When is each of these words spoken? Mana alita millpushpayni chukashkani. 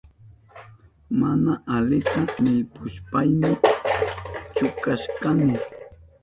Mana 1.19 1.51
alita 1.75 2.21
millpushpayni 2.41 3.51
chukashkani. 4.55 5.53